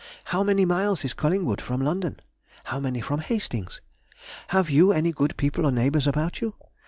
[0.23, 2.19] How many miles is Collingwood from London?
[2.63, 3.81] How many from Hastings?
[4.47, 6.55] Have you any good people or neighbours about you?